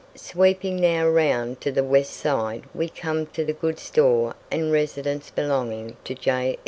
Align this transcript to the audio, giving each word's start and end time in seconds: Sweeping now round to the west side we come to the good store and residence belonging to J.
Sweeping 0.15 0.77
now 0.77 1.07
round 1.07 1.61
to 1.61 1.71
the 1.71 1.83
west 1.83 2.13
side 2.13 2.63
we 2.73 2.89
come 2.89 3.27
to 3.27 3.45
the 3.45 3.53
good 3.53 3.77
store 3.77 4.33
and 4.49 4.71
residence 4.71 5.29
belonging 5.29 5.95
to 6.05 6.15
J. 6.15 6.57